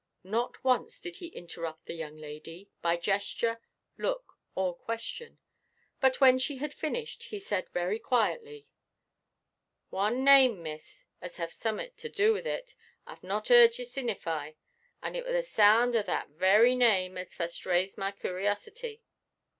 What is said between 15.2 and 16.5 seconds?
were the sound o' that